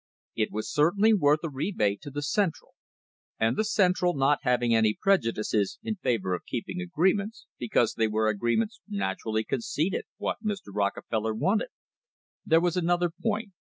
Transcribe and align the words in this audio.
It 0.35 0.49
was 0.51 0.67
certainly 0.73 1.13
worth 1.13 1.41
a 1.43 1.49
rebate 1.51 2.01
to 2.01 2.09
the 2.09 2.23
Central, 2.23 2.73
and 3.39 3.55
the 3.55 3.63
Central 3.63 4.15
not 4.15 4.39
having 4.41 4.73
any 4.73 4.97
prejudices 4.99 5.77
in 5.83 5.97
favour 5.97 6.33
of 6.33 6.43
keep 6.47 6.67
ing 6.67 6.81
agreements 6.81 7.45
because 7.59 7.93
they 7.93 8.07
were 8.07 8.27
agreements 8.27 8.81
naturally 8.87 9.43
con 9.43 9.59
ceded 9.61 10.05
what 10.17 10.43
Mr. 10.43 10.73
Rockefeller 10.73 11.35
wanted. 11.35 11.69
There 12.43 12.59
was 12.61 12.75
another 12.75 13.11
point. 13.11 13.51